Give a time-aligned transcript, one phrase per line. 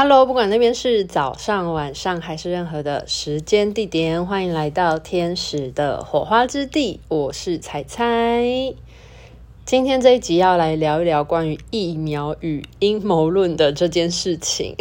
[0.00, 7.00] Hello，不管那边是早上、晚上还是任何的时间地点，欢迎来到天使的火花之地。
[7.08, 8.76] 我是彩彩，
[9.64, 14.76] 今天这一集要来聊一聊关于疫苗与阴谋论的这件事情。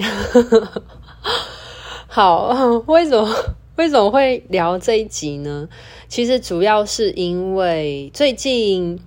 [2.06, 2.54] 好，
[2.86, 3.28] 为什么
[3.76, 5.68] 为什么会聊这一集呢？
[6.08, 9.00] 其实主要是因为最近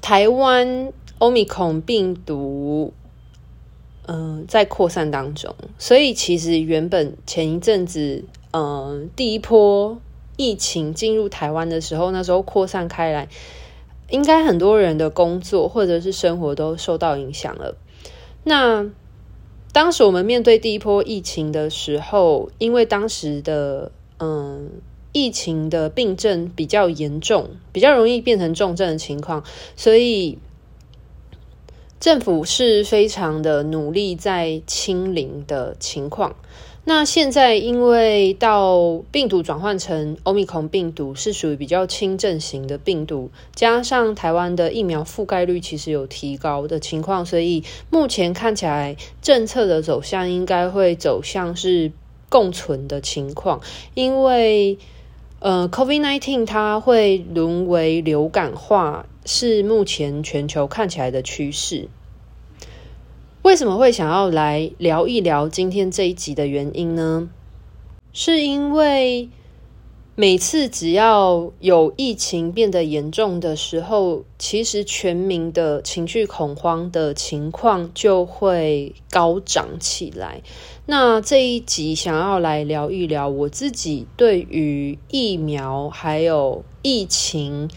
[0.00, 2.94] 台湾 Omicron 病毒。
[4.06, 9.96] 嗯、在扩散当中，所以其实原本前一阵子，嗯、第一波
[10.36, 13.28] 疫情进入台湾的时候，那时候扩散开来，
[14.10, 17.76] 应该很多人的工作或者是生活都受到影响了。
[18.42, 18.90] 那
[19.72, 24.68] 当时我们面对第一波疫情的时候，因为当时的嗯、
[25.12, 29.44] 疫情的病症比较严重，比较容易变成重症的情况，
[29.76, 30.38] 所以。
[32.02, 36.34] 政府是非常的努力在清零的情况。
[36.82, 51.92] 那现在因为到病毒转换成 Omicron 病毒是属于比较轻症型的病毒，加上台湾的疫苗覆盖率其实有提高的情况，所以目前看起来政策的走向应该会走向是
[52.28, 53.60] 共存的情况。
[53.94, 54.76] 因为
[55.42, 59.06] 呃，COVID-19 它会沦为流感化。
[59.24, 61.88] 是目前全球看起来的趋势。
[63.42, 67.28] 为什么会想要来聊一聊今天这一集的原因呢？
[68.12, 69.28] 是因为
[70.14, 80.42] 每次只要有疫情变得严重的时候，其实全民的情绪恐慌的情况就会高涨起来。
[80.84, 87.70] 那这一集想要来聊一聊我自己对于疫苗还有疫情。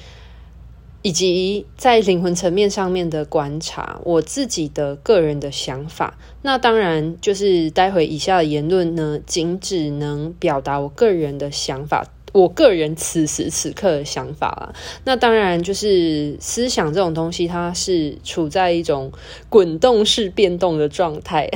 [1.01, 6.17] 以及在灵魂层面上面的观察，我自己的个人的想法。
[6.41, 14.73] 那当然就是待会以下的言论呢，仅只能表达我个人的想法，我个人此时此刻的想法啦。
[15.05, 19.09] 那当然就是思想这种东西，它是处在一种
[19.47, 21.49] 滚动式变动的状态。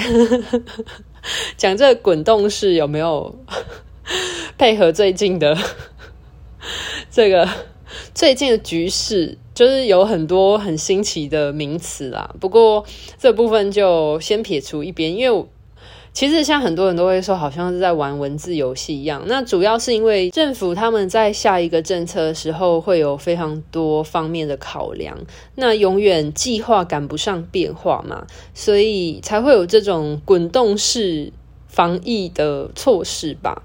[1.58, 3.36] 讲这个滚动式有没有
[4.58, 5.58] 配合最近的
[7.12, 7.48] 这个？
[8.14, 12.86] 最近的局势就是有很多很新奇的名词啦，不过
[13.18, 15.46] 这部分就先撇除一边，因为
[16.20, 19.24] 其实像很多人都会说，好像是在玩文字游戏一样。
[19.28, 25.18] 那主要是因为政府他们在下一个政策的时候会有非常多方面的考量，
[25.56, 31.32] 那永远计划赶不上变化嘛，所以才会有这种滚动式
[31.70, 33.64] 防疫的措施吧。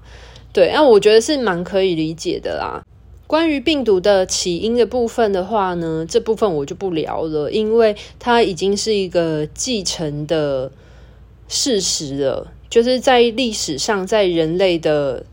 [0.53, 2.81] 对，那我觉得是蛮可以理解的啦。
[3.27, 10.71] 关于病毒的起因的部分的话呢，这部分我就不聊了，因为它已经是一个继承的
[11.47, 15.25] 事实了，就是在历史上，在人类的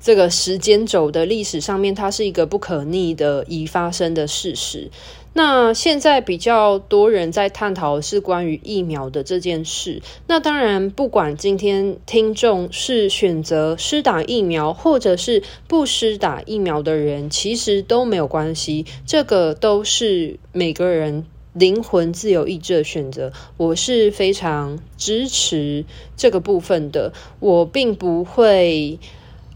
[0.00, 4.90] 这个时间轴的历史上面，它是一个不可逆的已发生的事实。
[5.34, 10.02] 那现在比较多人在探讨是关于疫苗的这件事。
[10.26, 18.84] 那当然，不管今天听众是选择施打疫苗，或者是不施打疫苗的人，其实都没有关系。
[19.06, 23.32] 这个都是每个人灵魂自由意志的选择。
[23.56, 25.84] 我是非常支持
[26.16, 27.12] 这个部分的。
[27.40, 28.98] 我并不会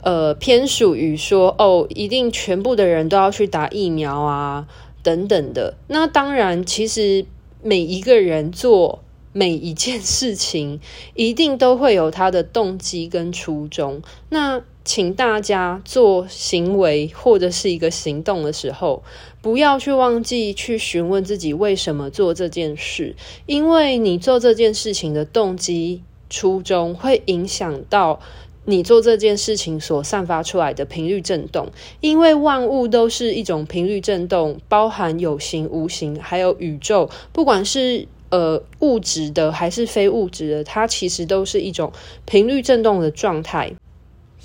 [0.03, 4.67] 呃偏属于说哦，一定全部的人都要去打疫苗啊。
[5.03, 7.27] 等等的，那当然，其实
[7.63, 10.81] 每一个人做每一件事情，
[11.15, 14.03] 一定都会有他的动机跟初衷。
[14.31, 19.03] 那请大家做行为或者是一个行动的时候，
[19.43, 23.15] 不要去忘记去询问自己为什么做这件事，
[23.45, 28.21] 因为你做这件事情的动机初衷会影响到。
[28.69, 31.69] 你做这件事情所散发出来的频率震动，
[32.01, 41.93] 因为万物都是一种频率震动，包含有形、无形，还有宇宙，不管是呃物质的还是非物质的，它其实都是一种
[42.25, 43.73] 频率震动的状态。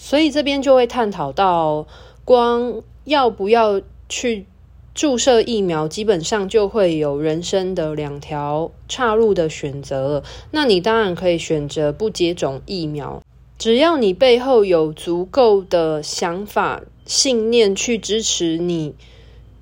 [0.04, 1.86] 所以这边就会探讨到，
[2.26, 4.48] 光要不要去
[4.96, 10.24] 注射疫苗，基本上就会有人生的两条岔路的选择。
[10.50, 13.22] 那你当然可以选择不接种疫苗。
[13.60, 18.96] 只要你背后有足够的想法、信念去支持你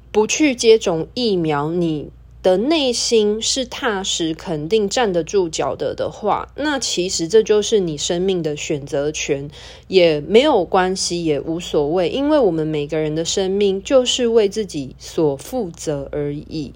[0.09, 2.09] 不去接种疫苗，你
[2.41, 9.49] 的内心是踏实、肯定站得住脚的的话，那其实这就是你生命的选择权，
[9.87, 16.73] 也没有关系，也无所谓，因为我们每个人的生命就是为自己所负责而已。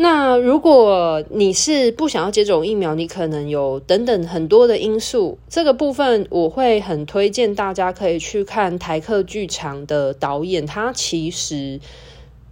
[0.00, 5.38] 那如果你是不想要接种疫苗，你可能有等等很多的因素。
[5.48, 11.80] 这个部分我会很推荐大家可以去看台客剧场的导演，他其实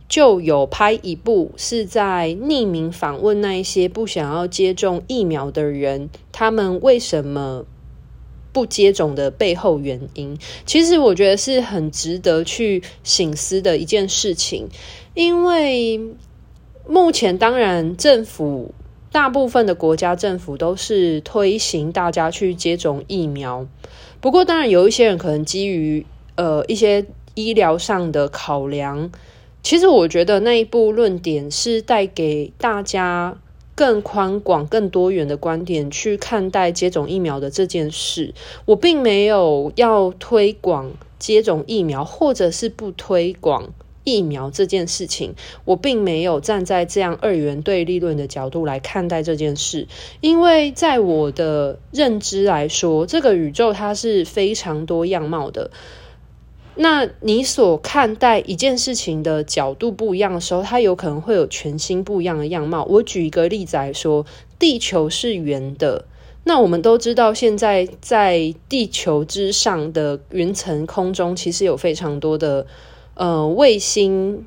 [0.08, 7.64] 就有拍一部是在匿名访问那一些不想要接种疫苗的人，他们为什么
[8.53, 10.38] 不接种的背后原因。
[10.64, 14.69] 其实我觉得是很值得去省思的一件事情，
[15.14, 16.00] 因为。
[16.88, 18.73] 目前当然，政府
[19.11, 23.67] 大部分的国家政府都是推行大家去接种疫苗。
[24.20, 26.06] 不过，当然有一些人可能基于
[26.37, 27.05] 呃一些
[27.35, 29.11] 医疗上的考量，
[29.66, 33.36] 其实我觉得那一部论点是带给大家
[33.74, 38.32] 更宽广、更多元的观点去看待接种疫苗的这件事。
[38.64, 43.74] 我并没有要推广接种疫苗，或者是不推广。
[44.04, 45.34] 疫苗这件事情，
[45.64, 49.88] 我并没有站在这样二元对立论的角度来看待这件事，
[50.20, 55.72] 因为在我的认知来说，这个宇宙它是非常多样貌的。
[56.76, 62.84] 那你所看待一件事情的角度不一样的时候，它有可能会有全新不一样的样貌。
[62.84, 64.25] 我举一个例子来说，
[64.58, 66.05] 地球是圆的，
[66.44, 72.67] 那我们都知道，现在在地球之上的云层空中，其实有非常多的。
[73.19, 74.44] 呃，卫星，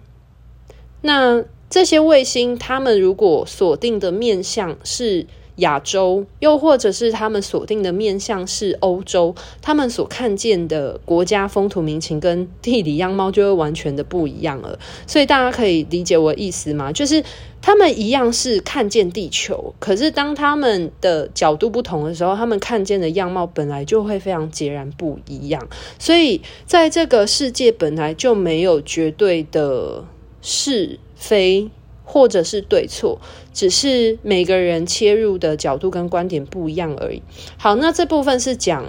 [1.01, 5.25] 那这些卫星，它们如果锁定的面向是
[5.59, 14.77] 亚洲，又或者是他们锁定的面向是欧洲，他们所看见的国家风土民情跟地理样貌就会完全的不一样了。
[15.07, 16.91] 所以大家可以理解我的意思吗？
[16.91, 17.23] 就是
[17.61, 25.67] 他们一样是看见地球，可是当他们的角度不同的时候，他们看见的样貌本来就会非常截然不一样。
[25.97, 30.05] 所以在这个世界本来就没有绝对的
[30.41, 31.69] 是非。
[32.11, 33.21] 或者是对错，
[33.59, 37.21] 只是每个人切入的角度跟观点不一样而已。
[37.57, 38.85] 好，那这部分是讲，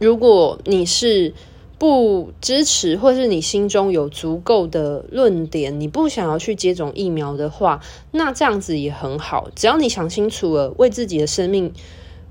[0.00, 1.32] 如果你是
[1.78, 7.80] 不支持，或是你心中有足够的论点，你不想要去接种疫苗的话，
[8.10, 9.48] 那这样子也很好。
[9.54, 11.72] 只要你想清楚了，为自己的生命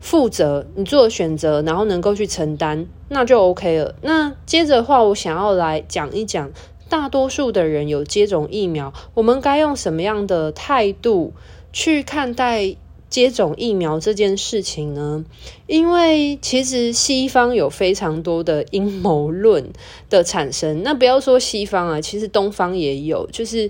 [0.02, 3.96] 负责，你做了选择，然后能够去承担，那就 OK 了。
[4.02, 6.52] 那接着的话，我想要来讲一讲。
[6.90, 11.34] 大多数的人有接种疫苗，我们该用什么样的态度
[11.72, 12.76] 去看待
[13.10, 15.26] 接种疫苗这件事情呢？
[15.66, 19.72] 因为其实西方有非常多的阴谋论
[20.10, 23.70] 的产生，那不要说西方啊，其实东方也有，就是。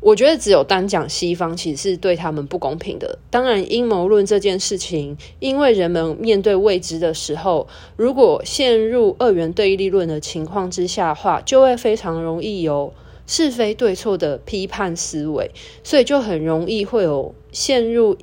[0.00, 3.18] 我觉得只有单讲西方，其实是对他们不公平的。
[3.28, 7.66] 当然，阴谋论这件事情，因为人们面对未知的时候，
[7.96, 12.92] 如果陷入二元对立论的情况之下的话，就会非常容易有
[13.26, 15.50] 是非对错的批判思维，
[15.82, 18.16] 所以就很容易会有陷入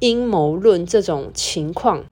[0.00, 2.04] 阴谋论这种情况。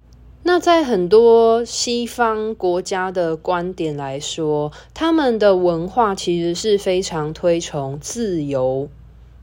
[0.44, 8.88] 那在很多西方国家的观点来说，他们的文化其实是非常推崇自由。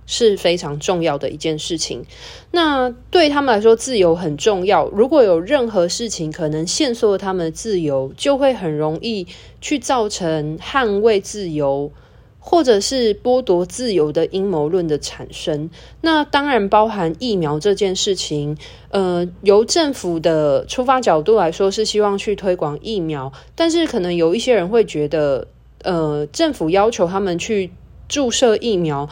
[0.05, 2.03] 是非常重要的一件事情。
[2.51, 4.87] 那对他们来说，自由很重要。
[4.89, 9.27] 如果有任何事情可能限缩他们的自由，就会很容易
[9.61, 11.91] 去造成捍卫自由，
[12.39, 15.69] 或者是剥夺自由的阴谋论的产生。
[16.01, 18.57] 那当然包含疫苗这件事情。
[18.89, 25.49] 呃，由政府的出发角度来说，是希望去推广疫苗，但是可能有一些人会觉得，
[25.83, 27.71] 呃，政府要求他们去
[28.07, 29.09] 注射疫苗。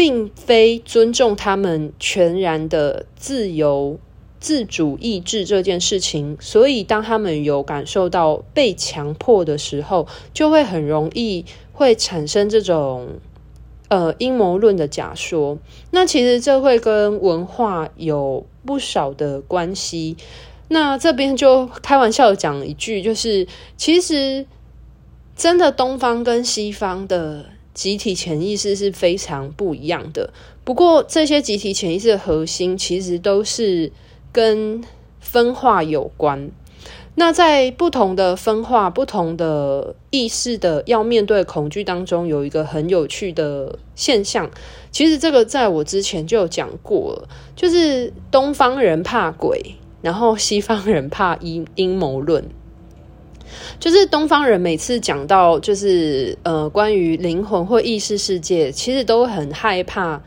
[0.00, 3.98] 并非尊重他们全然的自由、
[4.40, 13.08] 自主意志这件事情，所以当他们有感受到被强迫的时候，就会很容易会产生这种
[13.88, 15.58] 呃阴谋论的假说。
[15.90, 20.16] 那其实这会跟文化有不少的关系。
[20.68, 24.46] 那这边就开玩笑讲一句，就是其实
[25.36, 27.44] 真的东方跟西方的。
[27.74, 30.32] 集体潜意识是非常不一样的。
[30.64, 33.92] 不过，这些集体潜意识的核心其实都是
[34.32, 34.82] 跟
[35.20, 36.50] 分化有关。
[37.16, 44.48] 那在不同的分化、不同的意识的要面对恐惧当中，有一个很有趣的现象。
[44.90, 52.44] 其实这个在我之前就有讲过了，就是东方人怕鬼，然后西方人怕阴阴谋论。
[53.78, 60.22] 就是东方人每次讲到就是呃关于灵魂或意识世界，其实都很害怕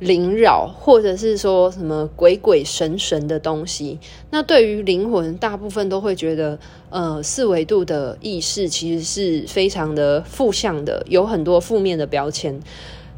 [0.00, 3.98] 灵扰，或者是说什么鬼鬼神神的东西。
[4.30, 6.58] 那对于灵魂，大部分都会觉得
[6.90, 12.60] 呃四维度的意识其实是非常的负向的，有很多负面的标签。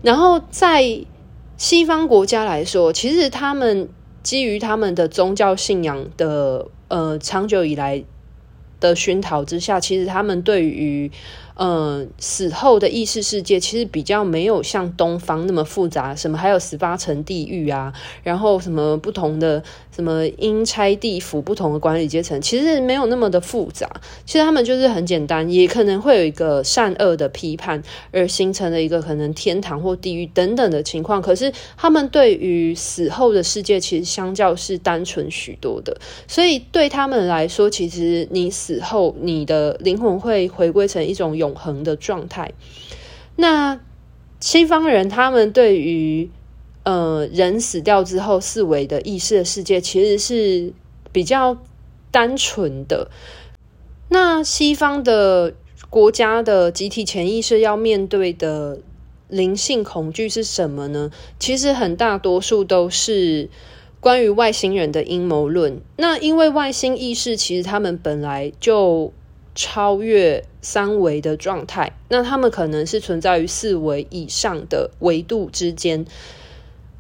[0.02, 0.98] 然后在
[1.58, 3.86] 西方国家来说，其实他们
[4.22, 8.02] 基于他们的宗教信仰的呃长久以来
[8.80, 11.10] 的熏陶之下，其实他们对于
[11.62, 19.62] 嗯，死后的意识世界其实比较没有像东方那么复杂，什么还有十八层地狱啊，然后什么不同的
[19.94, 23.86] 什么阴差地府不同的管理阶层，其实没有那么的复杂。
[24.24, 31.20] 其实他们就是很简单，也可能会有一个善恶的批判，而形成了一个可能天堂或地狱等等的情况。
[31.20, 35.94] 可是他们对于死后的世界，其实相较是单纯许多的。
[36.26, 41.49] 所以对他们来说，其实你死后，你的灵魂会回归成一种永。
[41.50, 42.52] 永恒的状态。
[43.36, 43.80] 那
[44.38, 46.30] 西方人他们对于
[46.84, 50.72] 呃人死掉之后四维的意识的世界，其实是
[51.12, 51.58] 比较
[52.10, 53.10] 单纯的。
[54.08, 55.54] 那西方的
[55.88, 58.78] 国家的集体潜意识要面对的
[59.28, 61.10] 灵性恐惧是什么呢？
[61.38, 63.48] 其实很大多数都是
[64.00, 65.80] 关于外星人的阴谋论。
[65.96, 69.12] 那因为外星意识其实他们本来就
[69.62, 76.06] 超越三维的状态，那他们可能是存在于四维以上的维度之间。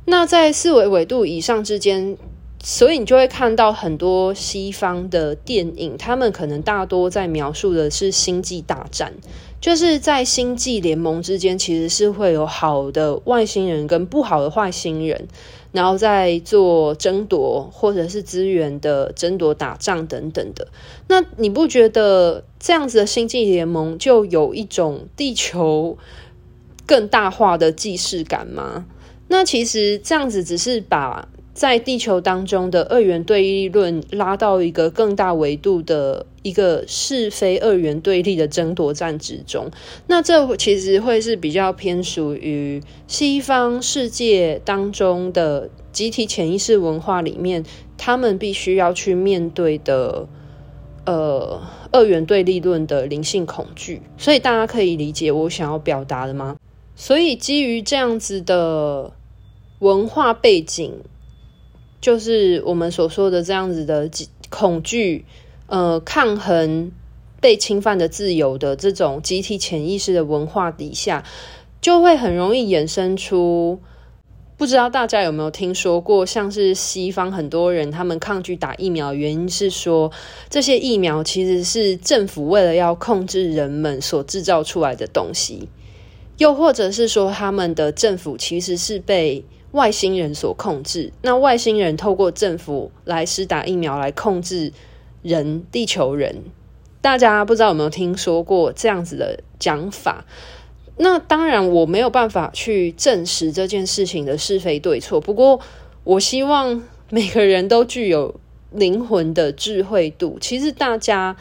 [0.04, 2.18] 那在四维维度以上之间，
[2.62, 9.14] 所以你就会看到很多西方的电影，他们可能大多在描述的是星际大战，
[9.58, 15.28] 就是在星际联盟之间，其实是会有好的外星人跟不好的外星人。
[15.72, 20.68] 然后再做争夺，或者是资源的争夺、打仗等等的。
[21.08, 25.96] 那你不觉得这样子的星际联盟就有一种地球
[26.86, 28.86] 更大化的既视感吗？
[29.28, 31.28] 那其实这样子只是把。
[31.60, 39.70] 在地球当中的二元对立论拉到一个更大维度的一个是非二元对立的争夺战之中，
[40.06, 47.62] 那这其实会是比较偏属于西方世界当中的集体潜意识文化里面，
[47.98, 50.26] 他们必须要去面对的
[51.04, 51.60] 呃
[51.92, 54.00] 二元对立论的灵性恐惧。
[54.16, 56.56] 所以大家可以理解我想要表达的吗？
[56.96, 59.12] 所以基于这样子的
[59.80, 60.94] 文化背景。
[62.00, 64.08] 就是我们所说的这样子的
[64.48, 65.26] 恐惧，
[65.66, 66.90] 呃，抗衡
[67.40, 71.22] 被侵犯的自由的这种集体潜意识的文化底下，
[71.82, 73.78] 就会很容易衍生出，
[74.56, 80.10] 不知道大家有没有听说过，像是西方很多人他们抗拒打疫苗，原因是说
[80.48, 85.68] 这些疫苗其实是政府为了要控制人们所制造出来的东西，
[86.38, 89.44] 又或者是说他们的政府其实是被。
[89.72, 94.72] 外星人所控制，那外星人透过政府来施打疫苗来控制
[95.22, 96.42] 人，地球人。
[97.00, 100.24] 大家不知道有没有听说过这样子的讲法？
[100.96, 105.20] 那当然我没有办法去证实这件事情的是非对错。
[105.20, 105.60] 不过
[106.04, 108.34] 我希望每个人都具有
[108.72, 110.38] 灵魂的智慧度。
[110.40, 111.36] 其实大家。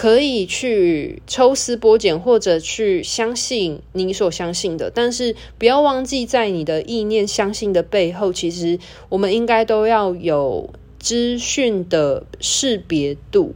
[0.00, 8.78] 可以去抽丝剥茧，或者去相信你所相信的，但是不要忘记，在你的意念相信的背后，其实
[9.10, 13.54] 我们应该都要有资讯的识别度，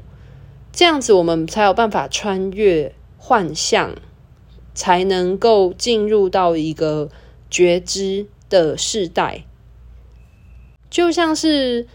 [0.70, 3.94] 这样子我们才有办法穿越幻象，
[4.74, 7.08] 才能够进入到一个
[7.48, 9.46] 觉知的世代，
[10.90, 11.86] 就像是。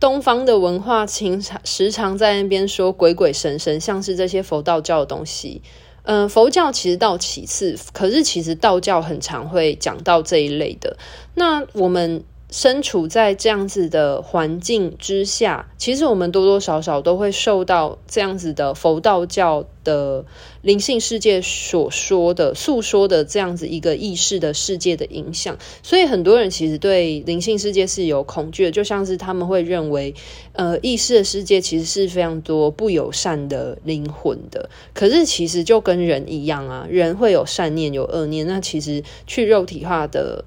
[0.00, 5.62] 东方的文化经常时常在那边说鬼鬼神神，像是这些佛道教的东西。
[6.02, 10.96] 嗯、佛教其实到其次，可是其实道教很常会讲到这一类的。
[11.34, 12.24] 那我们。
[12.50, 20.24] 身处在这样子的环境之下，其实我们多多少少都会受到这样子的佛道教的
[20.62, 30.14] 灵性世界所说的诉说的这样子一个意识的世界的影响，所以很多人其实对灵性世界是有恐惧的，就像是他们会认为，
[30.52, 34.70] 呃，意识的世界其实是非常多不友善的灵魂的。
[34.94, 40.46] 可是其实就跟人一样啊，人会有善念有恶念，那其实去肉体化的。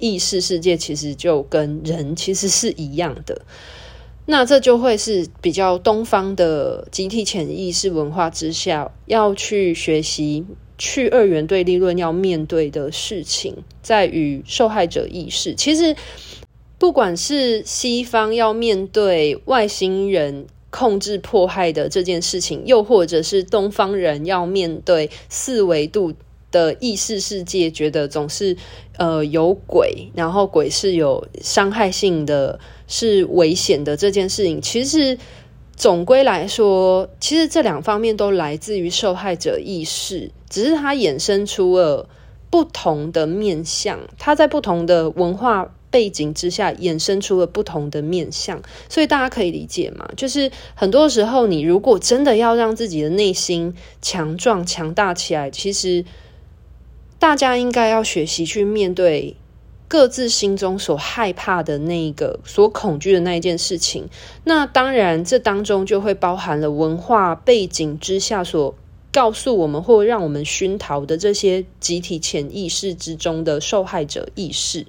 [0.00, 3.42] 意识世界其实就跟人其实是一样的，
[4.26, 10.44] 那这就会是比较东方的集体潜意识文化之下要去学习
[10.78, 15.54] 去二元对立论要面对的事情，在于受害者意识。
[15.54, 15.94] 其实
[16.78, 26.14] 不管是西方要面对外星人控制迫害的这件事情，又或者是东方人要面对四维度。
[26.50, 28.56] 的意识世界觉得总是
[28.96, 35.18] 呃有鬼，然后鬼是有伤害性的，是危险的这件事情，其实
[35.76, 42.08] 总归来说，其实这两方面都来自于受害者意识，只是它衍生出了
[42.50, 50.08] 不同的面向，它在不同的文化背景之下衍生出了不同的面向，所以大家可以理解嘛？
[50.16, 56.04] 就是很多时候，你如果真的要让自己的内心强壮、强大起来，其实
[57.20, 59.36] 大家应该要学习去面对
[59.86, 64.08] 各自心中所害怕的那一个、所恐惧的那一件事情。
[64.42, 68.74] 那当然，这当中就会包含了文化背景之下所。
[69.12, 74.86] 告诉我们或让我们熏陶的这些集体潜意识之中的受害者意识，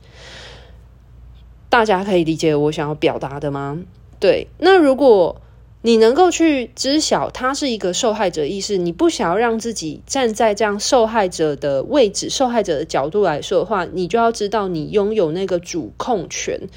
[1.69, 3.79] 大家可以理解我想要表达的吗？
[4.19, 5.41] 对，那如果。
[5.83, 16.69] 你能够去知晓，他是一个受害者意识，你不想要让自己站在这样受害者的位置、受害者的角度来说的话，你就要知道你拥有那个主控权。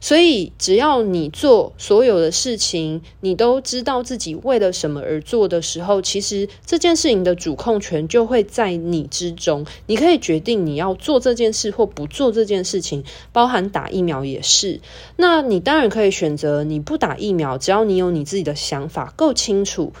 [0.00, 9.66] 所以，只要你做所有的事情，你都知道自己为了什么而做的时候，其实这件事情的主控权就会在你之中。
[9.86, 13.02] 你可以决定你要做这件事或不做这件事情，
[13.32, 14.80] 包含打疫苗也是。
[15.16, 18.51] 那你当然可以选择你不打疫苗，只要你有你自己的。
[18.54, 19.92] 想法够清楚，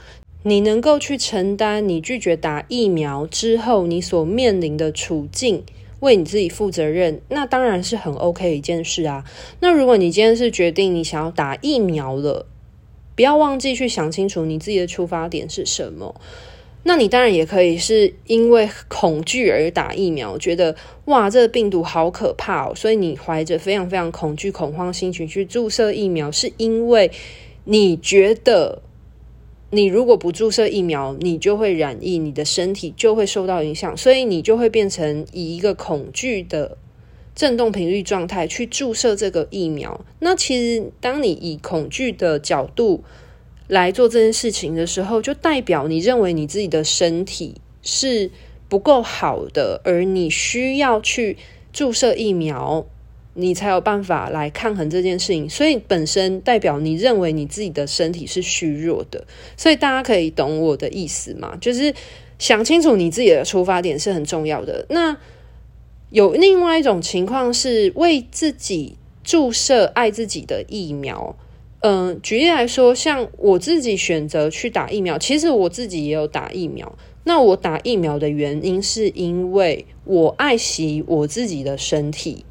[0.44, 5.62] 你能够去承担你拒绝打疫苗之后你所面临的处境，
[6.00, 9.24] 为你自己负责任，那当然是很 OK 一件事啊。
[9.60, 12.46] 那如果你今天是决定你想要打疫苗了，
[13.14, 16.20] 不要忘记去想清楚你自己的出发点是什么。
[16.82, 27.12] 那你当然也可以是因为恐惧而打疫苗，觉得哇，这个病毒好可怕哦，所以你怀着非常非常恐惧、恐慌心情去注射疫苗，是因为。
[27.64, 28.82] 你觉得，
[29.70, 36.76] 你如果不注射疫苗，你就会染疫，你的身体就会受到影响，所以你就会变成以一个恐惧的
[37.34, 40.04] 振动频率状态去注射这个疫苗。
[40.18, 43.04] 那其实，当你以恐惧的角度
[43.68, 48.30] 来做这件事情的时候，就代表你认为你自己的身体是
[48.68, 51.38] 不够好的，而你需要去
[51.72, 52.84] 注射疫苗。
[53.34, 59.24] 你才有办法来抗衡这件事情，所以本身代表你认为你自己的身体是虚弱的，
[59.56, 61.56] 所以大家可以懂我的意思吗？
[61.60, 61.94] 就是
[62.38, 64.84] 想清楚你自己的出发点是很重要的。
[64.90, 65.16] 那
[66.10, 71.34] 有另外一种情况是为自己注射爱自己的疫苗，
[71.80, 76.92] 嗯、举例来说，像我自己选择去打疫苗，其实我自己也有打疫苗。
[77.24, 82.44] 那我打疫苗的原因是因为我爱惜我自己的身体。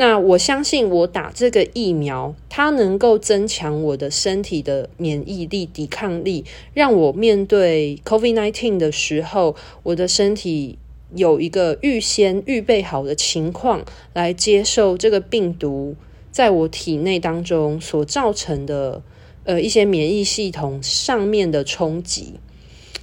[0.00, 10.78] 那我相信，我打这个疫苗，它能够增强我的身体的免疫力、抵抗力，让我面对 COVID-19 的时候，我的身体
[11.14, 13.84] 有一个预先预备好的情况，
[14.14, 15.94] 来接受这个病毒
[16.32, 19.02] 在我体内当中所造成的
[19.44, 22.36] 呃一些免疫系统上面的冲击，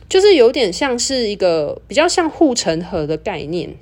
[0.09, 3.75] 就是有点像是一个比较像护城河的概念。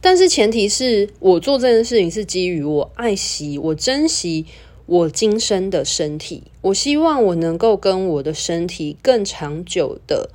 [0.00, 4.46] 但是前提是我做这件事情是基于我爱惜、我珍惜
[4.86, 10.30] 我今生的身体，我希望我能够跟我的身体更长久的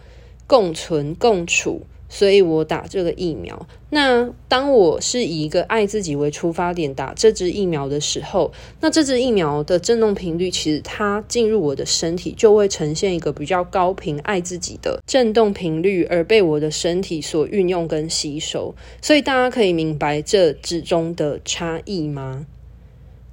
[0.47, 1.81] 共存共处。
[2.07, 3.67] 所以我打这个疫苗。
[3.89, 18.75] 那当我是以一个爱自己为出发点打这支疫苗的时候，那这支疫苗的振动频率，其实它进入我的身体就会呈现一个比较高频爱自己的振动频率，而被我的身体所运用跟吸收。
[19.01, 22.45] 所以大家可以明白这之中的差异吗？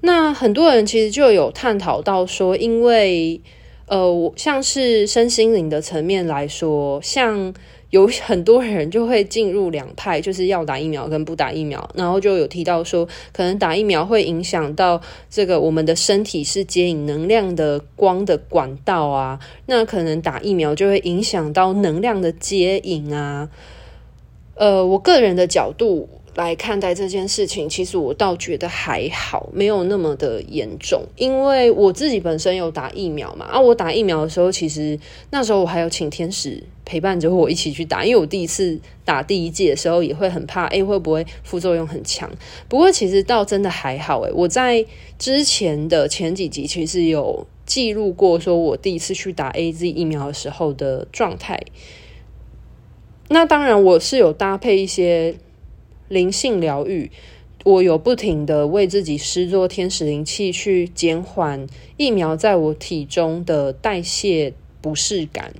[0.01, 3.41] 那很多人其实就有探讨到说，因为
[3.87, 7.53] 呃，我像是身心灵的层面来说，像。
[7.93, 23.51] 有很多人就会进入两派，就是要打疫苗跟不打疫苗，然后就有提到说，可能打疫苗会影响到这个我们的身体是接引能量的光的管道啊，那可能打疫苗就会影响到能量的接引啊。
[24.55, 26.09] 呃，我个人的角度。
[26.35, 31.03] 来看待这件事情，其实我倒觉得还好，没有那么的严重。
[31.17, 34.99] 因为我自己本身有打疫苗嘛，啊，我打疫苗的时候，其实
[35.31, 42.31] 那时候我还有请天使陪伴着我一起去打，因为我第一次打第一剂的时候也会很怕，诶，会不会副作用很强？
[42.67, 44.87] 不过其实倒真的还好，诶，我在
[45.19, 51.61] 之前的前几集其实有记录过，说我第一次去打 AZ 疫苗的时候的状态。
[53.29, 55.37] 那当然，我是有搭配一些。
[56.13, 57.11] 灵性疗愈，
[57.65, 65.55] 我有不停的为自己施作天使灵气，去减缓疫苗在我体中的代谢不适感。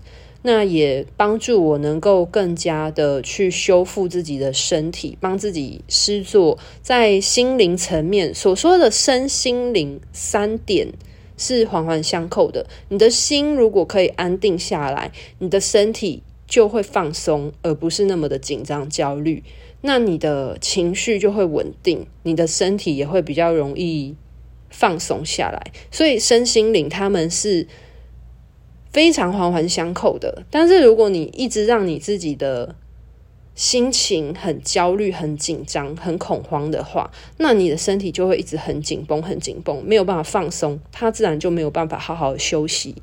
[0.45, 6.59] 那也帮助我能够更加的去修复自己的身体，帮自己施作。
[6.83, 10.89] 在心灵层面所说的身心灵三点
[11.39, 12.67] 是环环相扣的。
[12.89, 19.45] 你的心如果可以安定下来，你的身体就会放松，而不是那么的紧张焦虑。
[19.83, 24.17] 那你的情绪就会稳定，你的身体也会比较容易
[24.71, 25.73] 放松下来。
[25.91, 27.67] 所以身心灵他们是
[28.93, 30.45] 非常环环相扣的。
[30.51, 32.77] 但是如果你一直让你自己的
[33.55, 42.95] 心情很焦虑、很紧张、很恐慌的话，那你的身体就会一直很紧绷、很紧绷，没有办法放松，它自然就没有办法好好休息，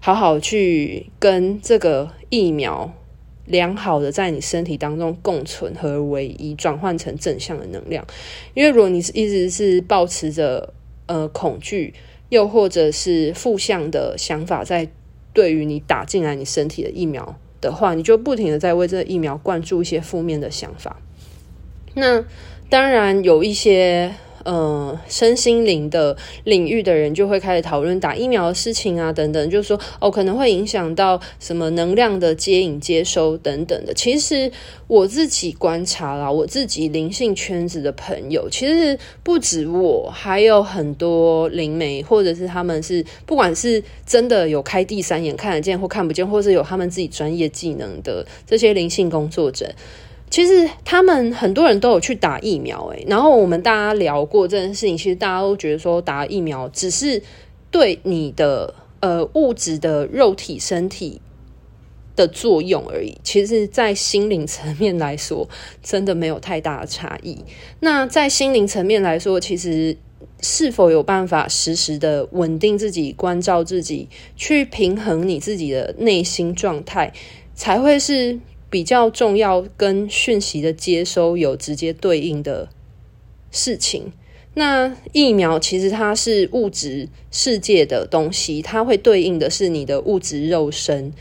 [0.00, 2.94] 好好去跟这个疫苗。
[3.46, 8.06] 良好的在你身体当中共存和为一，转换成正向的能量。
[8.54, 10.72] 因为如果你是一直是抱持着
[11.06, 11.92] 呃恐惧，
[12.28, 14.88] 又或者是负向的想法，在
[15.32, 21.00] 对于你打进来你身体的疫苗的话，你就不停的在为这个疫苗灌注一些负面的想法。
[21.94, 22.24] 那
[22.68, 24.14] 当然有一些。
[24.44, 33.94] 呃，身心灵的领域的人就会开始讨论打疫苗的事情啊，等等，就是说哦，可能会影响到什么能量的接引、接收等等的。
[33.94, 34.52] 其实
[34.86, 49.74] 我自己观察啦，我自己灵性圈子的朋友，其实不止我，还有很多灵媒，或者是他们是不管是真的有开第三眼看得见或看不见，或是有他们自己专业技能的这些灵性工作者。
[50.30, 57.22] 其实他们很多人都有去打疫苗，诶，然后我们大家聊过这件事情，其实大家都觉得说打疫苗只是
[57.70, 61.20] 对你的呃物质的肉体身体
[62.16, 63.16] 的作用而已。
[63.22, 65.48] 其实，在心灵层面来说，
[65.80, 67.38] 真的没有太大的差异。
[67.78, 69.96] 那在心灵层面来说，其实
[70.40, 77.12] 是否有办法实时的稳定自己、关照自己，去平衡你自己的内心状态，
[77.54, 78.40] 才会是。
[78.74, 82.68] 比较重要跟讯息的接收有直接对应的
[83.52, 84.12] 事情。
[84.54, 91.12] 那疫苗其实它是物质世界的东西，它会对应的是你的物质肉身。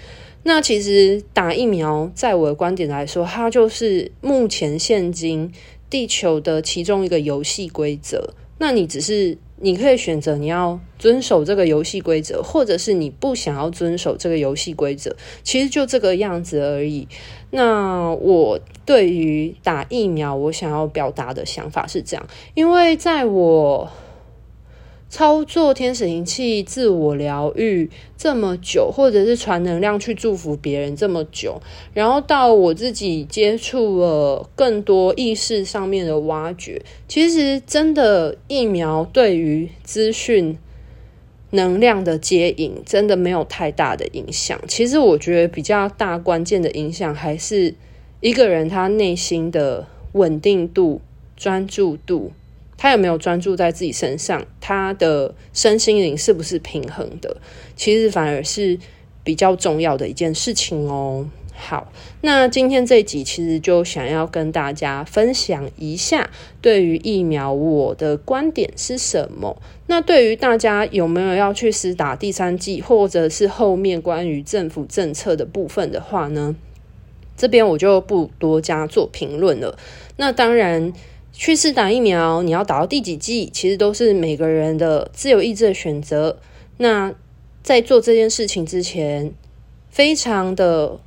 [0.42, 5.52] 那其实打疫苗，在我的观点来说，它就是目前现今
[5.92, 8.34] 地球的其中一个游戏规则。
[8.58, 9.38] 那你只是。
[9.64, 17.08] 你可以选择你要遵守这个游戏规则，或者是你不想要遵守这个游戏规则，其实就这个样子而已。
[17.50, 23.90] 那我对于打疫苗，我想要表达的想法是这样，因为在我。
[25.14, 31.62] 操作天使灵气、自我疗愈这么久，或者是传能量去祝福别人这么久，
[31.94, 40.58] 然后到我自己接触了更多意识上面的挖掘，其实真的疫苗对于资讯
[41.52, 44.60] 能量的接引，真的没有太大的影响。
[44.68, 47.76] 其实我觉得比较大关键的影响，还是
[48.20, 51.02] 一个人他内心的稳定度、
[51.38, 52.32] 专注度。
[52.78, 54.46] 他有没有专注在自己身上？
[54.60, 57.38] 他的身心灵是不是平衡的？
[57.76, 58.78] 其实反而是
[59.24, 61.26] 比较重要的一件事情哦。
[61.56, 66.30] 好，那今天这一集其实就想要跟大家分享一下
[66.62, 69.62] 对于疫苗我的观点是什么。
[69.88, 76.56] 那对于大家有没有要去施打第三剂，或者是后面关于政府政策的部分的话呢？
[77.38, 79.78] 这边我就不多加做评论了。
[80.18, 80.92] 那当然。
[81.36, 86.38] 去试打疫苗，你要打到第几剂，其实都是每个人的自由意志的选择。
[86.78, 87.14] 那
[87.64, 89.34] 在做这件事情之前，
[89.90, 91.00] 非常的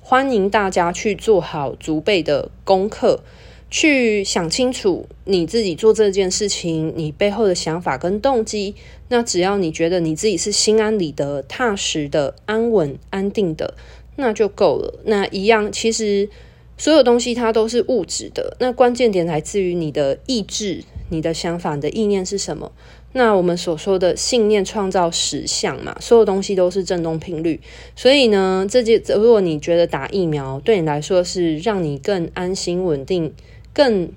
[0.00, 3.24] 欢迎大家去做好足备的功课，
[3.68, 8.76] 去想清楚你自己做这件事情，你背后的想法跟动机。
[9.08, 13.74] 那只要你觉得你自己是心安理得、踏实的、安稳、安定的，
[14.14, 15.00] 那就够了。
[15.04, 16.30] 那一样，其实。
[16.78, 22.72] 所有东西它都是物质的，那关键点来自于你的意志、你的想法、的意念是什么？
[23.12, 27.58] 那我们所说的信念创造实相嘛，所有东西都是振动频率。
[27.96, 33.34] 所以呢，这件如果你觉得打疫苗对你来说是让你更安心、稳定、
[33.72, 34.10] 更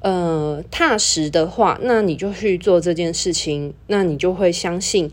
[0.00, 5.10] 呃踏实的话，那你就去做这件事情，那你就会相信。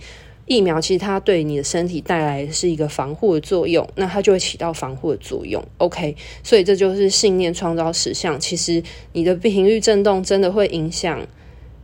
[0.50, 5.64] 疫苗其实它对你的身体带来是一个防护的作用，那它就会起到防护的作用。
[5.78, 8.40] OK，所以这就是信念创造实相。
[8.40, 8.82] 其实
[9.14, 11.22] 你的频率震动真的会影响，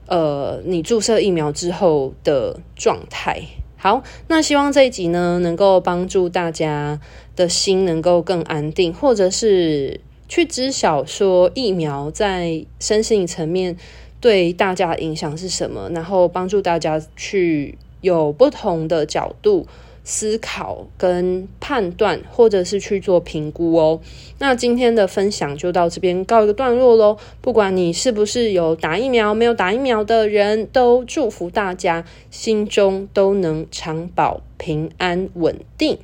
[0.07, 3.39] 呃，你注射疫苗之后的状态。
[3.77, 6.99] 好，那希望这一集呢，能够帮助大家
[7.35, 13.77] 的心能够更安定，或者是去知晓说疫苗在身心层面
[14.19, 17.77] 对大家的影响是什么，然后帮助大家去。
[18.05, 19.65] 有不同的角度
[20.03, 23.99] 思考跟判断，或者是去做评估哦。
[24.37, 27.17] 那今天的分享就到这边告一个段落喽。
[27.41, 35.97] 不管你是不是有打疫苗，没有打疫苗的人，都祝福大家心中都能常保平安稳定。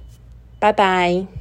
[0.59, 1.40] 拜拜。